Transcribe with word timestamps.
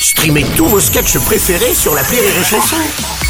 Streamez 0.00 0.44
tous 0.56 0.66
vos 0.66 0.80
sketchs 0.80 1.18
préférés 1.18 1.74
sur 1.74 1.94
la 1.94 2.02
Rire 2.02 2.22
et 2.22 2.44
Chanson. 2.44 2.76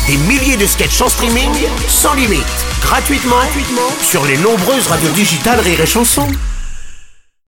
Des 0.07 0.17
milliers 0.17 0.57
de 0.57 0.67
sketchs 0.67 1.00
en 1.00 1.08
streaming, 1.08 1.50
sans 1.88 2.14
limite, 2.14 2.44
gratuitement, 2.83 3.37
gratuitement 3.37 3.91
sur 4.02 4.25
les 4.26 4.37
nombreuses 4.38 4.86
radios 4.86 5.10
digitales 5.10 5.60
Rire 5.60 5.81
et 5.81 5.86
Chanson. 5.86 6.26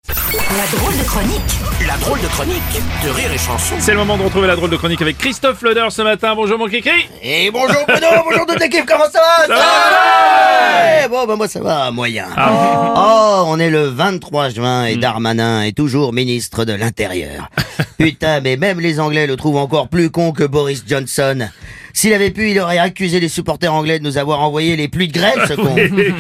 La 0.09 0.79
drôle 0.79 0.97
de 0.99 1.05
chronique 1.05 1.59
La 1.87 1.97
drôle 1.99 2.21
de 2.21 2.27
chronique 2.27 2.63
de 3.05 3.11
Rire 3.11 3.33
et 3.33 3.39
Chanson. 3.39 3.75
C'est 3.79 3.93
le 3.93 3.99
moment 3.99 4.17
de 4.17 4.25
retrouver 4.25 4.47
la 4.47 4.57
drôle 4.57 4.71
de 4.71 4.77
chronique 4.77 5.03
avec 5.03 5.19
Christophe 5.19 5.63
Leder 5.63 5.89
ce 5.91 6.03
matin. 6.03 6.35
Bonjour 6.35 6.59
mon 6.59 6.67
kiki 6.67 6.91
Et 7.23 7.51
bonjour 7.51 7.85
Bruno, 7.87 8.09
bonjour 8.25 8.47
toute 8.47 8.61
l'équipe, 8.61 8.87
comment 8.87 9.11
ça 9.13 9.21
va 9.21 9.47
Ça 9.47 9.55
va 9.55 10.02
Ouais, 10.37 11.09
Bon, 11.09 11.27
bah 11.27 11.37
moi 11.37 11.49
ça 11.49 11.61
va, 11.61 11.91
moyen. 11.91 12.27
Ah. 12.37 12.95
Oh, 12.97 13.45
on 13.49 13.59
est 13.59 13.71
le 13.71 13.85
23 13.87 14.51
juin 14.51 14.85
et 14.87 14.97
Darmanin 14.97 15.63
est 15.63 15.77
toujours 15.77 16.13
ministre 16.13 16.65
de 16.65 16.73
l'Intérieur. 16.73 17.49
Putain, 17.99 18.41
mais 18.41 18.57
même 18.57 18.81
les 18.81 18.99
Anglais 19.01 19.27
le 19.27 19.37
trouvent 19.37 19.57
encore 19.59 19.89
plus 19.89 20.11
con 20.11 20.33
que 20.33 20.45
Boris 20.45 20.85
Johnson. 20.87 21.49
S'il 21.95 22.15
avait 22.15 22.31
pu, 22.31 22.51
il 22.53 22.59
aurait 22.59 22.79
accusé 22.79 23.21
les 23.21 23.29
supporters 23.29 23.73
anglais 23.75 23.99
de 23.99 24.05
nous 24.05 24.17
avoir 24.17 24.41
envoyé 24.41 24.77
les 24.77 24.89
pluies 24.89 25.09
de 25.09 25.13
grêle, 25.13 25.39
ce 25.47 25.53
con. 25.53 25.77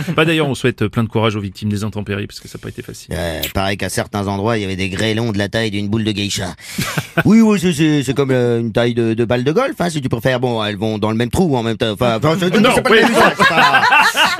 Bah 0.15 0.27
d'ailleurs 0.27 0.47
on 0.47 0.55
souhaite 0.55 0.87
plein 0.89 1.03
de 1.03 1.09
courage 1.09 1.35
aux 1.35 1.41
victimes 1.41 1.71
des 1.71 1.83
intempéries 1.83 2.27
parce 2.27 2.41
que 2.41 2.49
ça 2.49 2.59
n'a 2.59 2.63
pas 2.63 2.69
été 2.69 2.83
facile. 2.83 3.15
Euh, 3.17 3.41
pareil 3.55 3.79
qu'à 3.79 3.89
certains 3.89 4.29
endroits, 4.29 4.59
il 4.59 4.61
y 4.61 4.65
avait 4.65 4.77
des 4.77 4.91
grêlons 4.91 5.33
de 5.33 5.39
la 5.39 5.49
taille 5.49 5.71
d'une 5.71 5.89
boule 5.89 6.05
de 6.05 6.13
geisha. 6.13 6.55
oui, 7.25 7.41
oui, 7.41 7.59
c'est- 7.59 7.73
c'est 7.73 8.03
c'est 8.03 8.13
comme 8.15 8.33
euh, 8.33 8.61
une 8.61 8.73
taille 8.73 8.93
de, 8.93 9.15
de 9.15 9.25
balle 9.25 9.45
de 9.45 9.53
golf, 9.53 9.75
hein, 9.79 9.89
si 9.89 10.03
tu 10.03 10.11
préfères. 10.11 10.41
Bon, 10.41 10.63
elles 10.63 10.77
vont 10.77 10.99
dans 10.99 11.11
le 11.11 11.17
même 11.17 11.31
trou 11.31 11.57
en 11.57 11.63
même 11.63 11.79
temps. 11.79 11.93
Enfin, 11.93 12.19
enfin, 12.23 12.37
c'est- 12.39 12.61
Non, 12.61 12.71
c'est 12.75 12.83
pas 12.83 12.91
oui. 12.91 12.97
le 12.99 13.03
même 13.05 13.13
usage, 13.13 13.33
c'est 13.39 13.49
pas- 13.49 13.83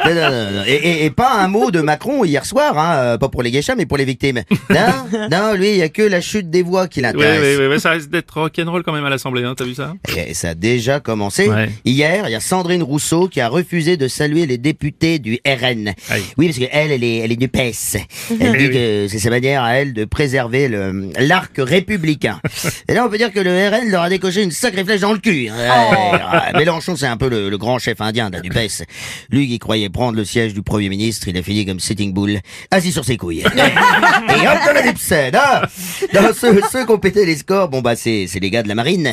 Non, 0.07 0.15
non, 0.15 0.31
non, 0.31 0.51
non. 0.51 0.63
Et, 0.67 0.73
et- 0.75 1.05
et 1.05 1.11
pas 1.11 1.33
un 1.35 1.49
mot 1.49 1.71
de 1.71 1.81
Macron 1.81 2.25
hier 2.25 2.45
soir, 2.45 2.79
hein, 2.79 2.95
euh, 2.97 3.19
pas 3.19 3.29
pour 3.29 3.43
les 3.43 3.51
geishas, 3.51 3.75
mais 3.77 3.87
pour 3.87 3.97
les 3.97 4.05
victimes. 4.05 4.43
Non, 4.71 5.29
non, 5.31 5.55
lui, 5.55 5.71
il 5.71 5.77
y 5.77 5.83
a 5.83 5.89
que 5.89 6.03
la 6.03 6.21
chute 6.21 6.51
des 6.51 6.63
voix 6.63 6.89
qui 6.89 7.01
l'intéresse. 7.01 7.41
oui, 7.59 7.65
oui, 7.67 7.73
oui, 7.75 7.81
ça 7.81 7.91
risque 7.91 8.11
d'être 8.11 8.31
rock'n'roll 8.41 8.83
quand 8.83 8.93
même 8.93 9.05
à 9.05 9.11
l'Assemblée, 9.11 9.45
hein, 9.45 9.55
t'as 9.57 9.65
vu 9.65 9.75
ça? 9.75 9.95
Et 10.17 10.35
ça 10.35 10.51
a 10.51 10.55
déjà 10.55 11.01
commencé. 11.01 11.49
Ouais. 11.49 11.71
Hier, 11.85 12.25
il 12.29 12.33
y 12.33 12.35
a 12.35 12.41
Sandrine 12.41 12.83
Rousseau 12.83 13.29
qui 13.29 13.41
a 13.41 13.49
refusé 13.49 13.97
de 13.97 14.09
saluer 14.09 14.47
les 14.47 14.59
députés 14.59 15.19
du 15.19 15.39
RN. 15.47 15.93
Aïe. 16.11 16.23
Oui, 16.37 16.47
parce 16.49 16.59
qu'elle, 16.59 16.91
elle 16.93 17.05
est, 17.05 17.17
elle 17.19 17.33
est 17.33 17.37
du 17.37 17.49
PES. 17.49 17.97
Elle 18.41 18.55
Eh 18.55 18.59
dit 18.59 18.71
que 18.71 19.07
c'est 19.09 19.19
sa 19.19 19.31
manière 19.31 19.63
à 19.63 19.75
elle 19.75 19.93
de 19.93 20.05
préserver 20.05 20.69
le, 20.69 21.11
l'arc 21.19 21.53
républicain. 21.59 22.41
Et 22.89 22.95
là, 22.95 23.05
on 23.07 23.11
peut 23.11 23.19
dire 23.19 23.33
que 23.33 23.41
le 23.41 23.51
RN 23.69 23.91
leur 23.91 24.03
a 24.03 24.09
décoché 24.09 24.43
une 24.43 24.51
sacrée 24.51 24.85
flèche 24.85 25.01
dans 25.01 25.13
le 25.13 25.19
cul. 25.19 25.49
hein. 25.49 25.55
Ouais, 25.57 26.13
ouais. 26.13 26.59
Mélenchon, 26.59 26.97
c'est 26.97 27.07
un 27.07 27.17
peu 27.17 27.29
le, 27.29 27.49
le 27.49 27.59
grand 27.59 27.79
chef 27.79 28.01
indien 28.01 28.31
là, 28.31 28.41
du 28.41 28.51
PES. 28.51 28.85
Lui 29.31 29.47
croyait 29.63 29.89
prendre 29.89 30.17
le 30.17 30.25
siège 30.25 30.55
du 30.55 30.63
Premier 30.63 30.89
ministre, 30.89 31.29
il 31.29 31.39
a 31.39 31.43
fini 31.43 31.65
comme 31.65 31.79
Sitting 31.79 32.13
Bull, 32.13 32.41
assis 32.71 32.91
sur 32.91 33.05
ses 33.05 33.17
couilles. 33.17 33.41
Et 33.41 34.49
hop, 34.49 34.59
de 34.69 34.75
la 34.75 34.83
dipsède, 34.83 35.37
hein 35.37 35.63
Non, 36.13 36.31
ceux, 36.35 36.61
ceux 36.71 36.85
qui 36.85 36.91
ont 36.91 36.99
pété 36.99 37.25
les 37.25 37.37
scores, 37.37 37.69
bon 37.69 37.81
bah 37.81 37.95
c'est, 37.95 38.27
c'est 38.27 38.41
les 38.41 38.51
gars 38.51 38.65
de 38.65 38.69
la 38.69 38.75
marine. 38.75 39.13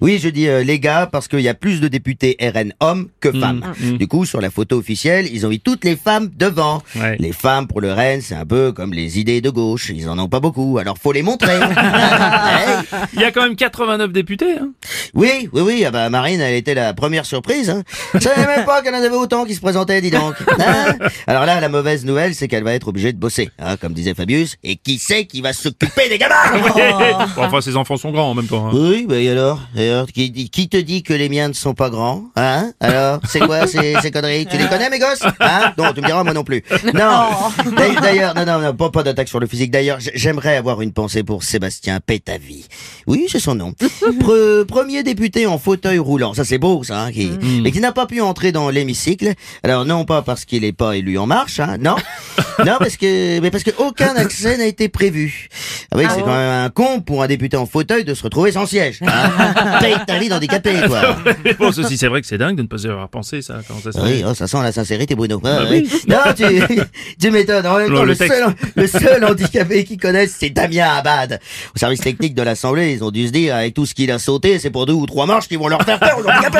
Oui, 0.00 0.20
je 0.22 0.28
dis 0.28 0.48
euh, 0.48 0.62
les 0.62 0.78
gars 0.78 1.08
parce 1.10 1.26
qu'il 1.26 1.40
y 1.40 1.48
a 1.48 1.54
plus 1.54 1.80
de 1.80 1.88
députés 1.88 2.36
RN 2.40 2.72
hommes 2.80 3.08
que 3.20 3.32
femmes. 3.32 3.72
Du 3.98 4.06
coup, 4.06 4.24
sur 4.24 4.40
la 4.40 4.50
photo 4.50 4.78
officielle, 4.78 5.28
ils 5.32 5.44
ont 5.44 5.48
mis 5.48 5.60
toutes 5.60 5.84
les 5.84 5.96
femmes 5.96 6.30
devant. 6.36 6.82
Ouais. 6.94 7.16
Les 7.18 7.32
femmes 7.32 7.66
pour 7.66 7.80
le 7.80 7.92
RN, 7.92 8.20
c'est 8.20 8.36
un 8.36 8.46
peu 8.46 8.70
comme 8.72 8.92
les 8.92 9.18
idées 9.18 9.40
de 9.40 9.50
gauche. 9.50 9.90
Ils 9.90 10.08
en 10.08 10.18
ont 10.18 10.28
pas 10.28 10.40
beaucoup, 10.40 10.78
alors 10.78 10.96
faut 10.96 11.12
les 11.12 11.22
montrer. 11.22 11.58
Il 13.14 13.20
y 13.20 13.24
a 13.24 13.32
quand 13.32 13.42
même 13.42 13.56
89 13.56 14.12
députés, 14.12 14.58
hein 14.60 14.70
Oui, 15.14 15.48
oui, 15.52 15.62
oui, 15.62 15.84
ah 15.84 15.90
bah 15.90 16.08
Marine, 16.08 16.40
elle 16.40 16.54
était 16.54 16.74
la 16.74 16.94
première 16.94 17.26
surprise. 17.26 17.70
Hein. 17.70 17.82
Je 18.14 18.20
savais 18.20 18.46
même 18.46 18.64
pas 18.64 18.82
qu'elle 18.82 18.94
en 18.94 19.02
avait 19.02 19.16
autant 19.16 19.44
qui 19.44 19.54
se 19.54 19.60
présentaient, 19.60 19.87
dis 20.00 20.10
donc. 20.10 20.34
Hein 20.60 20.96
Alors 21.26 21.46
là, 21.46 21.60
la 21.60 21.68
mauvaise 21.68 22.04
nouvelle, 22.04 22.34
c'est 22.34 22.48
qu'elle 22.48 22.64
va 22.64 22.74
être 22.74 22.88
obligée 22.88 23.12
de 23.12 23.18
bosser, 23.18 23.50
hein, 23.58 23.76
comme 23.76 23.92
disait 23.92 24.14
Fabius. 24.14 24.56
Et 24.64 24.76
qui 24.76 24.98
c'est 24.98 25.26
qui 25.26 25.40
va 25.40 25.52
s'occuper 25.52 26.08
des 26.08 26.18
gamins 26.18 26.34
Bon, 27.36 27.42
Enfin, 27.44 27.60
ses 27.60 27.76
enfants 27.76 27.96
sont 27.96 28.10
grands 28.10 28.30
en 28.30 28.34
même 28.34 28.46
temps. 28.46 28.66
hein. 28.68 28.70
Oui, 28.74 29.06
bah 29.08 29.16
et 29.18 29.28
alors, 29.30 29.60
et 29.76 29.88
alors 29.90 30.06
qui, 30.08 30.32
qui 30.50 30.68
te 30.68 30.76
dit 30.76 31.02
que 31.02 31.12
les 31.14 31.28
miens 31.28 31.48
ne 31.48 31.52
sont 31.52 31.74
pas 31.74 31.90
grands 31.90 32.24
Hein? 32.36 32.72
Alors, 32.80 33.20
c'est 33.28 33.40
quoi 33.40 33.66
ces, 33.66 33.94
ces 34.02 34.10
conneries? 34.10 34.46
Tu 34.46 34.56
les 34.58 34.66
connais, 34.66 34.90
mes 34.90 34.98
gosses? 34.98 35.22
Hein? 35.40 35.72
Non, 35.78 35.92
tu 35.92 36.00
me 36.00 36.06
diras, 36.06 36.24
moi 36.24 36.32
non 36.34 36.44
plus. 36.44 36.62
Non, 36.94 37.28
D'ailleurs- 38.00 38.34
non, 38.34 38.44
non, 38.46 38.58
non, 38.60 38.74
pas, 38.74 38.90
pas 38.90 39.02
d'attaque 39.02 39.28
sur 39.28 39.40
le 39.40 39.46
physique. 39.46 39.70
D'ailleurs, 39.70 39.98
j'aimerais 40.00 40.56
avoir 40.56 40.80
une 40.82 40.92
pensée 40.92 41.22
pour 41.22 41.42
Sébastien 41.44 42.00
Pétavie. 42.00 42.66
Oui, 43.06 43.26
c'est 43.30 43.40
son 43.40 43.54
nom. 43.54 43.72
Pre- 44.20 44.64
premier 44.64 45.02
député 45.02 45.46
en 45.46 45.58
fauteuil 45.58 45.98
roulant, 45.98 46.34
ça 46.34 46.44
c'est 46.44 46.58
beau, 46.58 46.82
ça, 46.84 47.02
hein, 47.04 47.12
qui, 47.12 47.30
mais 47.62 47.70
qui 47.70 47.80
n'a 47.80 47.92
pas 47.92 48.06
pu 48.06 48.20
entrer 48.20 48.52
dans 48.52 48.70
l'hémicycle. 48.70 49.32
Alors 49.62 49.77
non 49.84 50.04
pas 50.04 50.22
parce 50.22 50.44
qu'il 50.44 50.62
n'est 50.62 50.72
pas 50.72 50.96
élu 50.96 51.18
en 51.18 51.26
marche, 51.26 51.60
hein, 51.60 51.76
non, 51.78 51.96
non 52.64 52.76
parce 52.78 52.96
que, 52.96 53.40
mais 53.40 53.50
parce 53.50 53.64
que 53.64 53.70
aucun 53.78 54.14
accès 54.16 54.56
n'a 54.56 54.66
été 54.66 54.88
prévu. 54.88 55.48
Ah 55.92 55.96
oui, 55.98 56.04
c'est 56.14 56.20
quand 56.20 56.26
même 56.28 56.64
un 56.64 56.70
con 56.70 57.00
pour 57.00 57.22
un 57.22 57.26
député 57.26 57.56
en 57.56 57.66
fauteuil 57.66 58.04
de 58.04 58.14
se 58.14 58.22
retrouver 58.22 58.52
sans 58.52 58.66
siège. 58.66 59.00
Hein. 59.08 59.78
Paye 59.80 59.96
ta 60.06 60.18
vie 60.18 60.28
d'handicapé, 60.28 60.72
quoi. 60.86 61.16
bon, 61.58 61.72
ceci 61.72 61.96
c'est 61.98 62.06
vrai 62.06 62.20
que 62.20 62.26
c'est 62.26 62.38
dingue 62.38 62.56
de 62.56 62.62
ne 62.62 62.66
pas 62.68 62.76
y 62.82 62.86
avoir 62.88 63.08
pensé 63.08 63.42
ça. 63.42 63.60
Oui, 64.02 64.22
oh, 64.26 64.34
ça 64.34 64.46
sent 64.46 64.58
la 64.62 64.70
sincérité, 64.72 65.14
Bruno. 65.14 65.40
Ah, 65.44 65.60
Bah 65.60 65.64
oui. 65.70 65.88
Non, 66.06 66.18
tu, 66.36 66.44
tu 67.20 67.30
m'étonnes. 67.30 67.66
En 67.66 67.78
même 67.78 67.90
Non, 67.90 67.98
temps, 67.98 68.04
le 68.04 68.14
seul, 68.14 68.44
le 68.76 68.86
seul 68.86 69.24
handicapé 69.24 69.84
qu'ils 69.84 69.98
connaissent, 69.98 70.36
c'est 70.38 70.50
Damien 70.50 70.88
Abad. 70.96 71.40
Au 71.74 71.78
service 71.78 72.00
technique 72.00 72.34
de 72.34 72.42
l'Assemblée, 72.42 72.92
ils 72.92 73.02
ont 73.02 73.10
dû 73.10 73.26
se 73.26 73.32
dire, 73.32 73.56
avec 73.56 73.74
tout 73.74 73.86
ce 73.86 73.94
qu'il 73.94 74.10
a 74.10 74.18
sauté, 74.18 74.58
c'est 74.58 74.70
pour 74.70 74.86
deux 74.86 74.92
ou 74.92 75.06
trois 75.06 75.26
marches 75.26 75.48
qu'ils 75.48 75.58
vont 75.58 75.68
leur 75.68 75.82
faire 75.82 75.98
peur 75.98 76.18
aux 76.18 76.28
handicapés. 76.28 76.58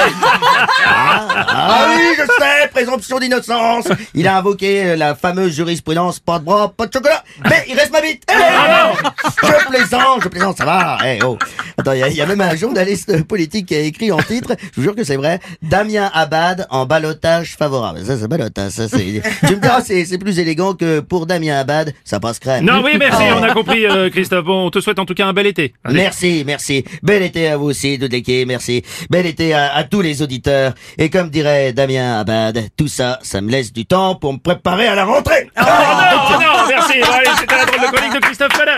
ah, 0.86 1.26
ah 1.48 1.86
oui, 1.96 2.02
je 2.16 2.22
sais, 2.22 2.68
présomption 2.72 3.18
d'innocence. 3.18 3.86
Il 4.14 4.26
a 4.26 4.38
invoqué 4.38 4.96
la 4.96 5.14
fameuse 5.14 5.54
jurisprudence, 5.68 6.18
pas 6.18 6.38
de 6.38 6.44
bras, 6.44 6.72
pas 6.74 6.86
de 6.86 6.92
chocolat, 6.92 7.22
mais 7.44 7.64
il 7.68 7.74
reste 7.78 7.92
ma 7.92 8.00
bite. 8.00 8.22
Eh, 8.30 9.46
je 9.46 9.68
plaisante, 9.68 10.22
je 10.22 10.28
plaisante, 10.28 10.56
ça 10.56 10.64
va. 10.64 10.98
Eh, 11.04 11.18
oh. 11.22 11.36
Attends, 11.76 11.92
il 11.92 12.06
y, 12.12 12.16
y 12.16 12.22
a 12.22 12.26
même 12.26 12.40
un 12.40 12.56
journaliste 12.56 13.22
politique 13.24 13.66
qui 13.66 13.74
a 13.74 13.80
écrit 13.80 14.10
en 14.10 14.18
titre, 14.18 14.54
je 14.72 14.76
vous 14.76 14.82
jure 14.82 14.96
que 14.96 15.04
c'est 15.04 15.16
vrai, 15.16 15.40
Damien 15.62 16.10
Abad 16.14 16.66
en 16.70 16.86
balotage 16.86 17.56
favorable. 17.56 18.04
Ça, 18.04 18.16
c'est 18.18 18.28
balotage, 18.28 18.72
ça, 18.72 18.88
c'est, 18.88 19.22
tu 19.46 19.56
me 19.56 19.60
diras, 19.60 19.82
c'est, 19.82 20.04
c'est 20.04 20.18
plus 20.18 20.38
élégant 20.38 20.74
que 20.74 21.00
pour 21.00 21.26
Damien 21.26 21.58
Abad, 21.58 21.92
ça 22.04 22.18
passe 22.18 22.38
crème. 22.38 22.64
Non, 22.64 22.82
oui, 22.82 22.96
merci, 22.98 23.22
on 23.36 23.42
a 23.42 23.52
compris, 23.52 23.86
euh, 23.86 24.08
Christophe. 24.10 24.44
Bon, 24.46 24.66
on 24.66 24.70
te 24.70 24.80
souhaite 24.80 24.98
en 24.98 25.04
tout 25.04 25.14
cas 25.14 25.26
un 25.26 25.32
bel 25.32 25.46
été. 25.46 25.74
Allez. 25.84 25.96
Merci, 25.96 26.44
merci. 26.46 26.84
Bel 27.02 27.22
été 27.22 27.48
à 27.48 27.56
vous 27.56 27.66
aussi, 27.66 27.98
l'équipe, 27.98 28.48
merci. 28.48 28.82
Bel 29.10 29.26
été 29.26 29.52
à, 29.52 29.74
à 29.74 29.84
tous 29.84 30.00
les 30.00 30.22
auditeurs. 30.22 30.72
Et 30.96 31.10
comme 31.10 31.28
dirait 31.28 31.72
Damien 31.72 32.18
Abad, 32.20 32.68
tout 32.76 32.88
ça, 32.88 33.18
ça 33.22 33.40
me 33.40 33.50
laisse 33.50 33.72
du 33.72 33.84
temps 33.84 34.14
pour 34.14 34.32
me 34.32 34.38
préparer 34.38 34.86
à 34.86 34.94
la 34.94 35.04
rentrée. 35.04 35.48
Oh, 35.60 35.64
non, 35.64 35.70
oh 35.70 36.40
non, 36.40 36.46
oh 36.54 36.60
oh 36.62 36.66
merci. 36.68 37.02
Allez, 37.02 37.30
c'était 37.38 37.56
la 37.56 37.64
drôle 37.64 37.80
de 37.80 37.86
chronique 37.96 38.14
de 38.14 38.20
Christophe 38.20 38.56
Panard. 38.56 38.76